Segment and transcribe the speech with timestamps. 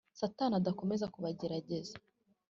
[0.19, 1.93] Satani adakomeza kubagerageza